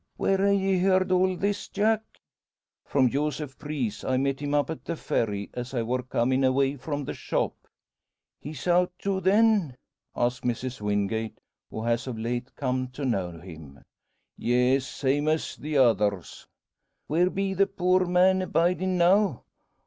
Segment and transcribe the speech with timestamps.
[0.17, 2.01] "Where ha' ye heerd all this, Jack?"
[2.83, 4.03] "From Joseph Preece.
[4.03, 7.55] I met him up at the Ferry, as I wor comin' away from the shop."
[8.39, 9.75] "He's out too, then?"
[10.15, 13.83] asks Mrs Wingate, who has of late come to know him.
[14.39, 16.47] "Yes; same's the others."
[17.05, 19.43] "Where be the poor man abidin' now?"